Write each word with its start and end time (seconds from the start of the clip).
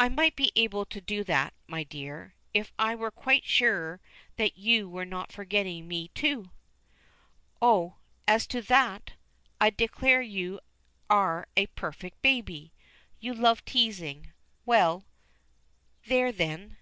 "I 0.00 0.08
might 0.08 0.34
be 0.34 0.50
able 0.56 0.84
to 0.86 1.00
do 1.00 1.22
that, 1.22 1.54
my 1.68 1.84
dear, 1.84 2.34
if 2.52 2.72
I 2.76 2.96
were 2.96 3.12
quite 3.12 3.44
sure 3.44 4.00
that 4.34 4.58
you 4.58 4.88
were 4.88 5.04
not 5.04 5.30
forgetting 5.30 5.86
me, 5.86 6.08
too." 6.08 6.50
"Oh, 7.62 7.98
as 8.26 8.48
to 8.48 8.60
that! 8.62 9.12
I 9.60 9.70
declare 9.70 10.22
you 10.22 10.58
are 11.08 11.46
a 11.56 11.66
perfect 11.68 12.20
baby! 12.20 12.72
You 13.20 13.32
love 13.32 13.64
teasing. 13.64 14.32
Well 14.66 15.04
there 16.08 16.32
then!" 16.32 16.76